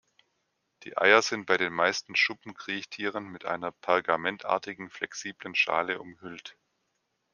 Die 0.81 0.97
Eier 0.97 1.21
sind 1.21 1.45
bei 1.45 1.57
den 1.57 1.73
meisten 1.73 2.15
Schuppenkriechtieren 2.15 3.27
mit 3.31 3.45
einer 3.45 3.71
pergamentartigen, 3.71 4.89
flexiblen 4.89 5.53
Schale 5.53 6.01
umhüllt. 6.01 6.57